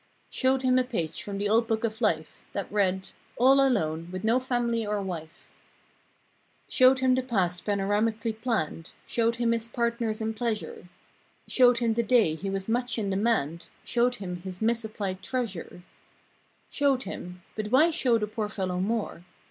[0.31, 4.39] Showed him a page from the old book of life— That read—"All alone, with no
[4.39, 5.47] family or wife!"
[6.69, 10.85] Showed him the past panoramic'ly planned; Showed him his partners in pleasure;
[11.47, 15.83] Showed him the day he was much in demand; Showed him his misapplied treasure;
[16.71, 19.23] Showed him—but why show the poor fellow more?